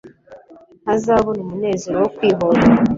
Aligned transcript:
ntazabona 0.83 1.39
umunezero 1.45 1.95
wo 2.03 2.09
kwihorera 2.15 2.79